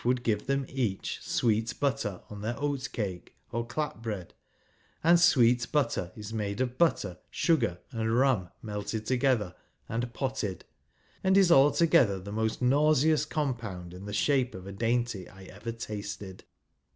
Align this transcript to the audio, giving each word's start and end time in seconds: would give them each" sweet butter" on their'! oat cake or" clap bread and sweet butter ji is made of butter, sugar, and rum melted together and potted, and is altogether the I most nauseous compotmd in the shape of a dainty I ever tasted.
would 0.03 0.23
give 0.23 0.47
them 0.47 0.65
each" 0.67 1.19
sweet 1.21 1.79
butter" 1.79 2.21
on 2.31 2.41
their'! 2.41 2.59
oat 2.59 2.89
cake 2.91 3.35
or" 3.51 3.63
clap 3.67 4.01
bread 4.01 4.33
and 5.03 5.19
sweet 5.19 5.71
butter 5.71 6.11
ji 6.15 6.21
is 6.21 6.33
made 6.33 6.59
of 6.59 6.75
butter, 6.75 7.19
sugar, 7.29 7.77
and 7.91 8.17
rum 8.17 8.49
melted 8.63 9.05
together 9.05 9.53
and 9.87 10.11
potted, 10.11 10.65
and 11.23 11.37
is 11.37 11.51
altogether 11.51 12.19
the 12.19 12.31
I 12.31 12.35
most 12.35 12.63
nauseous 12.63 13.27
compotmd 13.27 13.93
in 13.93 14.05
the 14.05 14.11
shape 14.11 14.55
of 14.55 14.65
a 14.65 14.71
dainty 14.71 15.29
I 15.29 15.43
ever 15.43 15.71
tasted. 15.71 16.45